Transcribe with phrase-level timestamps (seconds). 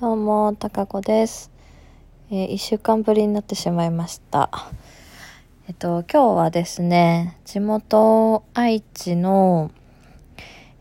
[0.00, 1.50] どうも、たかこです。
[2.30, 4.48] えー、一週間ぶりになってしまいました。
[5.66, 9.72] えっと、今日はですね、地元愛知の、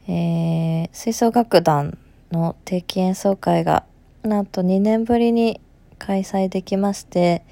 [0.07, 1.97] えー吹奏楽団
[2.31, 3.85] の定期演奏会が、
[4.21, 5.61] なんと2年ぶりに
[5.97, 7.43] 開催できまして、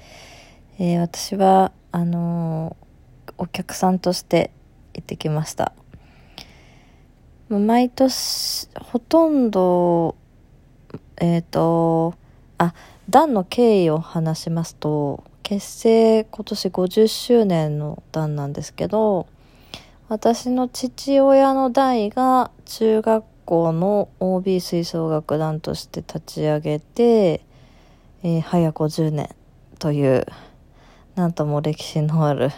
[0.78, 4.52] えー私は、あのーお客さんとして
[4.94, 5.72] 行ってきました。
[7.48, 10.14] 毎年、ほとんど、
[11.16, 12.14] えっ、と、
[12.58, 12.74] あ、
[13.08, 19.28] 団の経緯を話しますと、結成今年50周年の団なんですけど、
[20.08, 27.42] 私の父親の代が中学校の OB 吹奏楽団として立ち上げて、
[28.22, 29.28] えー早50年
[29.78, 30.26] という、
[31.14, 32.50] なんとも歴史のある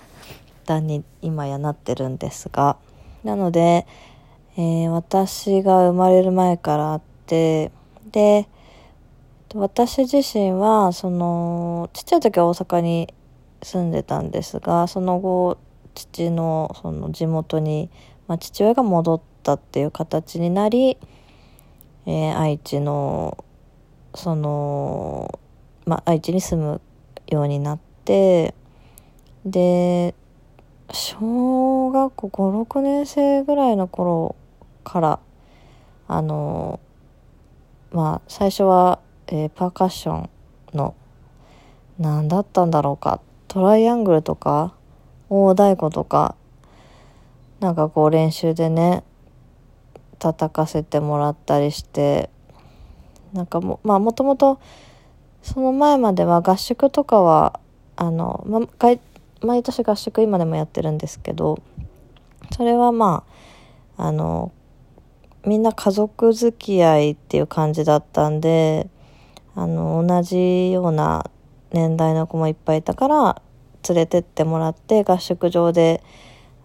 [0.64, 2.76] 団に今やなってるんですが、
[3.24, 3.86] なので、
[4.56, 7.70] えー私が生まれる前からあって、
[8.12, 8.48] で、
[9.54, 13.12] 私自身は、その、ちっちゃい時は大阪に
[13.62, 15.58] 住んでたんですが、その後、
[15.94, 17.90] 父の、その地元に、
[18.28, 20.96] まあ、父親が戻ったっていう形になり、
[22.06, 23.44] えー愛知の、
[24.14, 25.38] その、
[25.86, 26.80] まあ、愛知に住む
[27.28, 28.54] ようになって、
[29.44, 30.14] で、
[30.92, 34.36] 小学校5、6年生ぐらいの頃
[34.84, 35.20] から、
[36.08, 36.80] あの、
[37.92, 40.30] まあ、最初は、えーパーカッション
[40.72, 40.94] の、
[41.98, 44.74] 何だったんだろうか、トライアングルとか、
[45.28, 46.34] 大太鼓とか、
[47.60, 49.04] なんかこう練習でね、
[50.18, 52.30] 叩かせてもらったりして、
[53.34, 54.58] なんかも、まあもともと、
[55.42, 57.60] その前までは合宿とかは、
[57.96, 58.60] あの、ま、
[59.42, 61.60] 毎年合宿今でもやってるんですけど、
[62.52, 63.24] それはま
[63.98, 64.50] あ、あの、
[65.44, 68.88] みんな家族付き合いっていう感じだったんで、
[69.56, 71.30] あの、同じような
[71.72, 73.42] 年代の子もいっぱいいたから、
[73.88, 76.02] 連れてってもらって合宿場で、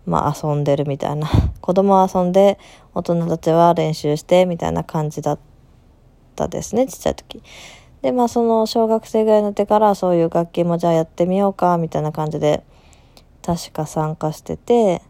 [0.06, 1.28] まあ遊んでるみたいな。
[1.59, 2.59] 子供は遊んで、
[2.94, 5.40] 大人たちは練習して、みたいな感じだっ
[6.35, 7.41] たですね、ちっちゃい時。
[8.03, 12.63] で、まあその小学生ぐらいになってからそういう楽器もじゃあやってみようか、みたいな感じで、
[13.41, 15.01] 確か参加してて、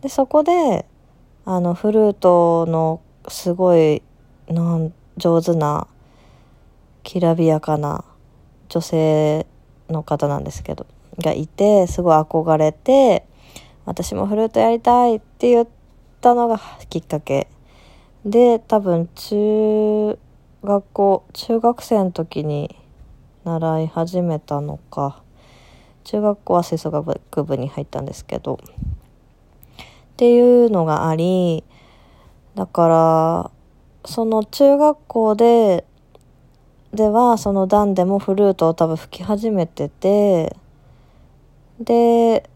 [0.00, 0.86] で、そこで、
[1.44, 4.02] あの、フルートのすごい、
[4.48, 5.86] なん、上手な、
[7.02, 8.04] きらびやかな
[8.68, 9.46] 女性
[9.88, 10.86] の方なんですけど、
[11.18, 13.26] がいて、すごい憧れて、
[13.84, 15.68] 私もフルートやりたいって言っ
[16.20, 17.48] たのがきっかけ。
[18.24, 20.18] で、多分中
[20.62, 22.76] 学校、中学生の時に
[23.44, 25.22] 習い始めたのか。
[26.04, 28.54] 中学校は吹奏楽部に入ったんですけど。
[28.54, 31.64] っていうのがあり、
[32.54, 33.50] だから、
[34.04, 35.86] その中学校で、
[36.92, 40.54] では、その段でもフルートを多分吹き始めてて、
[41.80, 42.48] で、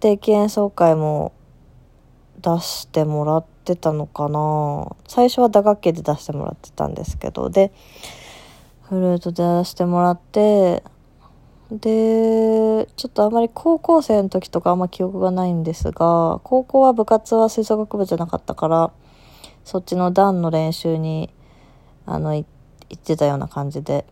[0.00, 1.32] 定期演奏会も
[2.40, 4.96] 出してもらってたのかな。
[5.06, 7.72] 最初は打楽器で出してもらってたんですけど、で、
[8.88, 10.82] フルートで出してもらって、
[11.70, 18.92] で、ちょっとあまり高校生の時とかあんま記憶がないんですが、高校は部活は吹奏楽部じゃなかったから、
[19.64, 21.30] そっちの段の練習に、
[22.06, 22.46] あの、行
[22.94, 24.06] ってたような感じで。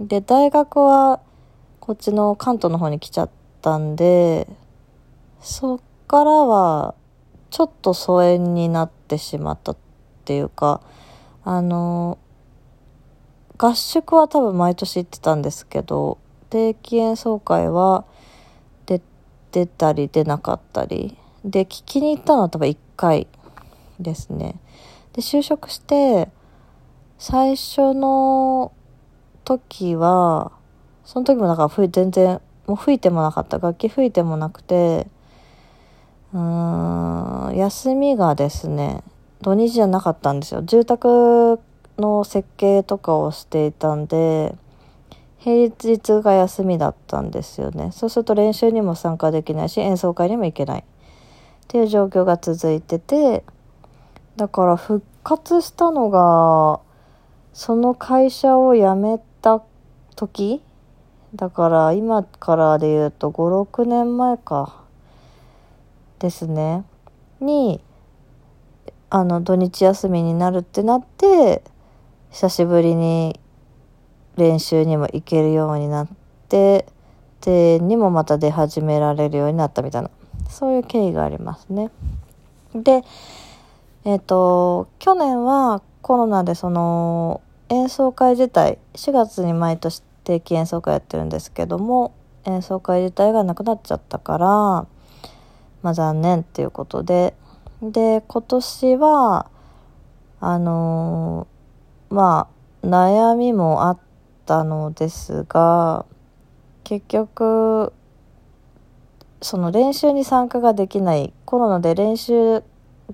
[0.00, 1.20] で、大学は、
[1.80, 3.30] こっちの関東の方に来ちゃっ
[3.60, 4.48] たんで、
[5.40, 6.94] そっからは、
[7.50, 9.76] ちょっと疎遠になってしまったっ
[10.24, 10.80] ていうか、
[11.44, 12.18] あの、
[13.58, 16.18] 合宿は多分毎年行ってたんですけど、
[16.50, 18.04] 定期演奏会は
[18.86, 19.00] 出
[19.50, 21.16] てたり出なかったり。
[21.44, 23.26] で、聞きに行ったのは多分1回
[24.00, 24.56] ですね。
[25.12, 26.28] で、就職して、
[27.18, 28.72] 最初の
[29.44, 30.52] 時は、
[31.04, 33.58] その時もなんか吹全然、もう吹いてもなかった。
[33.58, 35.06] 楽器吹いてもなくて、
[36.32, 39.02] うーん、休みがですね、
[39.42, 40.62] 土日じゃなかったんですよ。
[40.62, 41.60] 住宅
[41.98, 44.54] の設計とかをしていたんで、
[45.38, 47.90] 平日が休みだったんですよね。
[47.92, 50.80] そうすると練習にも参加できないし、演奏会にも行けない。
[50.80, 50.84] っ
[51.66, 53.44] ていう状況が続いてて、
[54.36, 56.80] だから復活したのが、
[57.52, 59.62] その会社を辞めた
[60.16, 60.62] 時？
[61.34, 64.82] だから今からで言うと5、6年前か。
[66.18, 66.84] ですね。
[67.40, 67.80] に、
[69.10, 71.62] あの、土日休みになるってなって、
[72.30, 73.38] 久しぶりに
[74.36, 76.08] 練習にも行けるようになっ
[76.48, 76.86] て、
[77.40, 80.10] で、にもまた出始められるようになったみたいな、
[80.48, 81.90] そういう経緯がありますね。
[82.74, 83.02] で、
[84.04, 87.40] えっ、と、去年はコロナでその、
[87.72, 92.14] 演奏会自体4月に毎年定期演奏会やってるんですけども
[92.44, 97.34] 演奏会自体がなくなっちゃったからまあ残念っていうことで
[97.80, 99.50] で今年は
[100.40, 102.48] あのー、ま
[102.82, 103.98] あ悩みもあっ
[104.44, 106.04] たのですが
[106.84, 107.92] 結局
[109.40, 112.62] その練習に参加ができないコロナで練習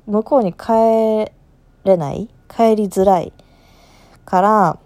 [0.06, 1.30] 向こうに帰
[1.84, 3.32] れない帰りづらい
[4.24, 4.78] から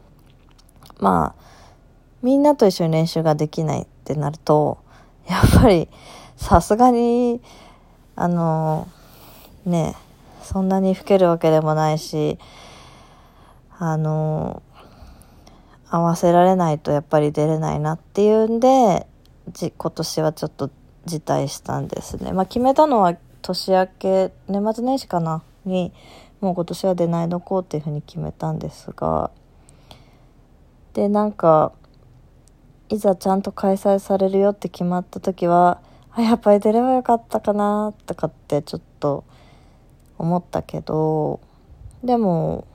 [0.98, 1.42] まあ
[2.22, 4.78] みんなと一緒に練習ができないってなると
[5.28, 5.88] やっぱり
[6.36, 7.40] さすがに
[8.14, 8.88] あの
[9.64, 9.94] ね
[10.42, 12.38] そんなに老けるわけでもないし
[13.78, 14.62] あの
[15.88, 19.06] 合わせられないとやっぱり出れないなっていうんで
[19.76, 20.70] 今年はちょっと
[21.04, 22.32] 辞退したんですね。
[22.32, 25.92] まあ、決めたのは年明け年末年始かなに
[26.40, 29.30] もう今年は出ないのこうっていうふうに決めたんですが
[30.94, 31.72] でなんか
[32.88, 35.80] いざちゃんと開催されるよって決まった時は
[36.10, 39.24] あやっぱり出ればよかったかなとかってちょっと
[40.18, 41.40] 思ったけど
[42.04, 42.66] でも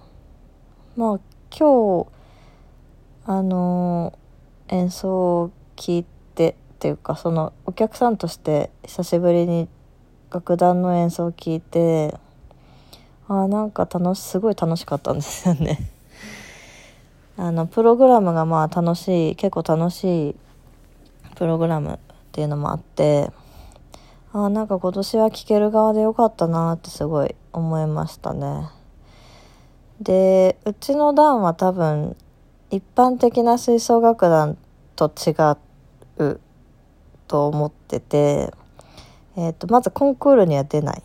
[0.96, 1.20] まあ
[1.56, 2.08] 今日
[3.26, 4.18] あの
[4.70, 6.06] 演奏を聴い
[6.36, 9.68] てっていうかそのお客さんとして久しぶりに
[10.32, 12.16] 楽団の演奏を聴いて
[13.28, 15.80] あなんか楽しすごい楽しかったんですよね。
[17.38, 20.36] あのプログラムがまあ楽しい結構楽しい
[21.36, 21.98] プログラムっ
[22.32, 23.32] ていうのもあって
[24.34, 28.70] あなんか今年は聴ける側でよかったなってすごい思いましたね。
[30.02, 32.16] でうちの団は多分
[32.70, 34.58] 一般的な吹奏楽団
[34.96, 35.32] と違
[36.18, 36.40] う
[37.28, 38.54] と思ってて、
[39.38, 41.04] えーと、まずコンクールには出ない。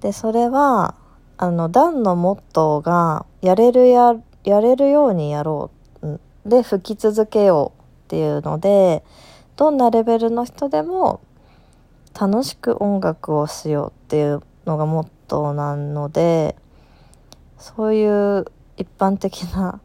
[0.00, 0.94] でそれは
[1.38, 5.70] あの団のモットーがやれるややれるようにやろ
[6.02, 9.04] うで吹き続けようっていうので
[9.56, 11.20] どんなレベルの人でも
[12.18, 16.56] 楽しく音楽をしようっていうのがモットーなので
[17.58, 18.44] そういう
[18.76, 19.80] 一般的な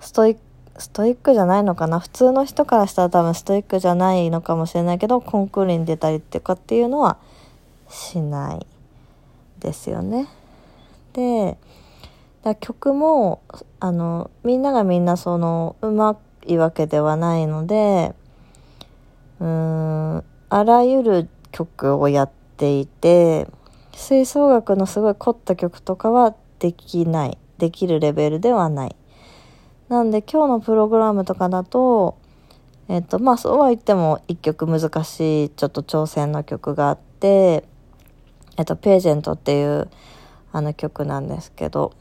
[0.00, 0.40] ストイック
[0.80, 2.00] ストイックじゃないのかな？
[2.00, 7.18] 普通の人からしたら多分ストイックじゃないのかもしれないけどコンクールに出たりってかっていうのは
[7.88, 8.66] しない
[9.60, 10.26] ですよね。
[11.12, 11.56] で
[12.42, 13.42] だ曲も
[13.78, 16.16] あのみんながみんなそのうま
[16.46, 18.14] いわけではないので
[19.38, 19.46] うー
[20.18, 23.46] んあらゆる曲をやっていて
[23.94, 27.38] 吹奏楽のすごい凝った曲とかはできない。
[27.58, 28.96] できるレベルではない。
[29.90, 32.16] なんで今日のプログラムとかだと、
[32.88, 37.64] えっと、まあそうは言っても一曲難しいちょっと挑戦の曲があって、
[38.56, 39.90] えっと、ページェントっていう
[40.52, 41.92] あの曲なんですけど、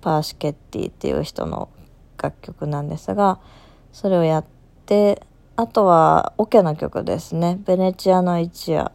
[0.00, 1.68] パーシケッティっていう人の
[2.22, 3.40] 楽曲なんですが、
[3.92, 4.44] それをやっ
[4.86, 5.20] て、
[5.56, 7.58] あとはオケの曲ですね。
[7.66, 8.92] ベネチアの一夜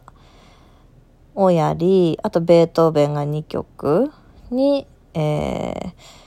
[1.34, 4.10] をやり、あとベートーベンが2曲
[4.50, 6.23] に、えー、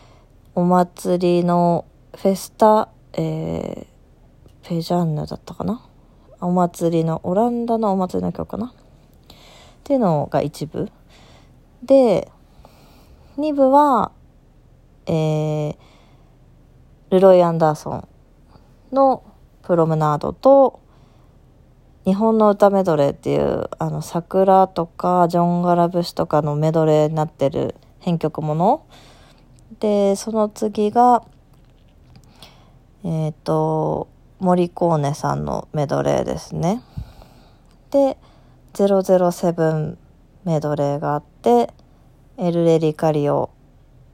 [0.58, 5.88] お祭りのフェスタ、えー、ペジャンヌだったかな？
[6.42, 8.66] お祭りの、オランダのお祭りの曲かな？
[8.66, 8.72] っ
[9.84, 10.90] ていうのが一部。
[11.84, 12.32] で、
[13.38, 14.12] 二部は、
[15.06, 15.76] えー、
[17.12, 18.08] ルロイ・アンダーソン
[18.92, 19.24] の
[19.62, 20.80] プロムナードと、
[22.04, 28.88] 日本の歌メドレーっていう、あの、桜とか、ジョン・ガラ節とかのメドレーになってる編曲もの
[29.80, 31.24] でその次が
[33.04, 34.08] えっ、ー、と
[34.40, 36.82] 森コーネさんのメドレーですね。
[37.92, 38.18] で
[38.74, 39.96] 007
[40.46, 41.74] メドレーがあって
[42.38, 43.50] エルレリカリオ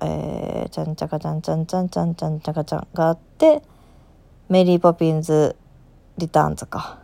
[0.05, 3.61] えー、ちゃんちゃかちゃんちゃんちゃんちゃんちゃんちゃかちゃんがあって
[4.49, 5.55] メリー・ポピンズ・
[6.17, 6.99] リターンズか。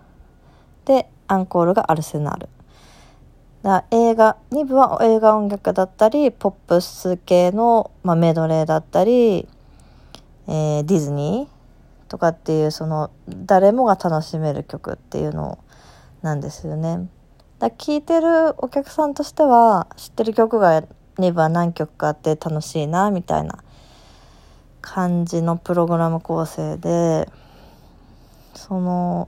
[0.83, 2.49] でアンコールがアルセナル。
[3.63, 9.47] だ映画2部は映画音楽だったりポップス系の、まあ、メドレーだったり、
[10.47, 15.59] えー、ディズニーとかっていうその誰もが楽しめる曲っていうの
[16.21, 17.09] なんですよね。
[17.59, 20.81] だ聴いてるお客さんとしては知ってる曲が
[21.17, 23.59] 2部は何曲かあって楽しいなみたいな
[24.81, 27.29] 感じのプログラム構成で
[28.55, 29.27] その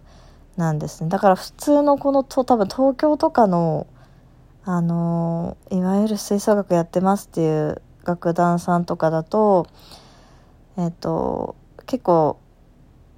[0.55, 3.85] なんですねだから普通のこのと多分東京とかの
[4.63, 9.67] あのいわゆる吹奏楽やってますっていう楽団さんとかだと
[10.77, 12.39] えっ、と結構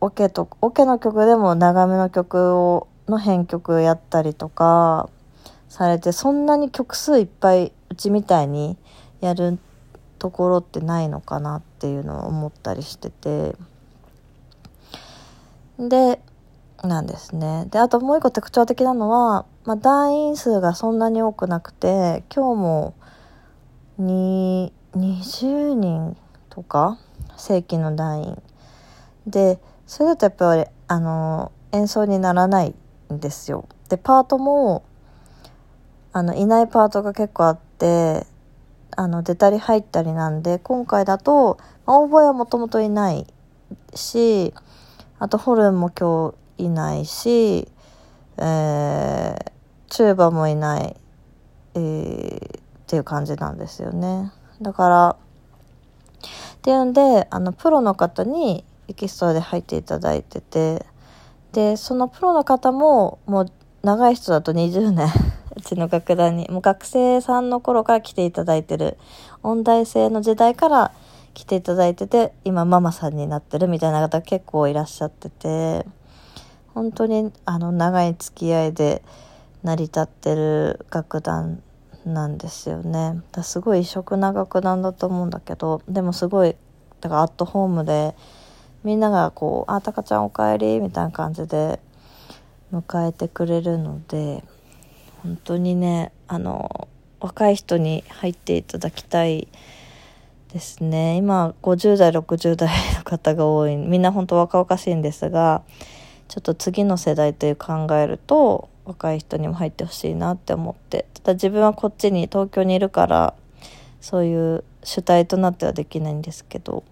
[0.02, 5.10] オケとオケの曲でも長めの曲をの編曲やったりとか
[5.70, 8.78] されてそんなに曲数いっぱいうちみたいに
[9.22, 9.60] やる
[10.20, 13.56] ところってないのかなっていうのを思ったりしてて。
[15.80, 16.20] で
[16.88, 17.66] なんですね。
[17.72, 22.94] であともう一個特徴的なのは、まあ、団員数がそんなに多くなくて今日も
[23.98, 26.18] に20人
[26.50, 27.00] とか
[27.38, 28.42] 正規の団員。
[29.26, 32.76] でそれだとやっぱりあの演奏にならない
[33.14, 33.68] んですよ。
[33.88, 34.84] でパートも
[36.12, 38.28] あのいないパートが結構あって
[38.96, 43.26] あの出たり入ったりなんで今回だと、まあ、オーボエはもともといない
[43.96, 44.54] し
[45.18, 47.68] あとホルンも今日いないし、
[48.38, 49.52] えー、
[49.90, 50.96] チューバもいない、
[51.76, 54.32] えー、っていう感じなんですよね。
[54.62, 55.16] だから
[56.58, 60.86] っていうんであのプロの方にエキストラで入っていただいてて
[61.52, 63.52] でそのプロの方ももう
[63.84, 65.08] 長い人だと20年
[65.56, 68.98] うちの楽団にもう学生さんの頃から来ていただいてる
[69.44, 70.92] 音大生の時代から
[71.34, 75.86] 来ていただいてて今ママさんになってるみたいな方結構いらっしゃってて。
[76.74, 79.04] 本当にあの長い付き合いで
[79.64, 81.62] 成り立ってる楽団
[82.06, 83.22] なんですよね。
[83.32, 86.56] だすごい異色な楽団だと思うんだけどでもすごい
[87.02, 88.16] だからアットホームで
[88.84, 91.80] みんながこう「あたかちゃんおかえり」みたいな感じで
[92.74, 94.44] 迎えてくれるので
[95.22, 96.88] 本当にねあの
[97.20, 99.48] 若い人に入っていただきたい
[100.52, 101.16] ですね。
[101.16, 103.78] 今50代60代の方が多い。
[103.78, 105.62] みんな本当若々しいんですが
[106.28, 111.06] ちょっと次の世代という考えると若い人にも入ってほしいなって思って。
[111.14, 113.34] ただ自分はこっちに東京にいるから
[114.02, 116.84] そういう主体となってはできないんですけど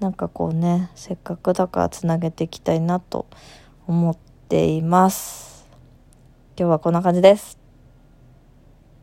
[0.00, 3.26] なんかこうねせっかくだからつなげていきたいなと
[3.86, 4.16] 思っ
[4.48, 5.66] ています。
[6.56, 7.59] 今日はこんな感じです。